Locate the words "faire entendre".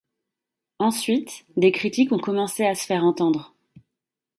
2.87-3.53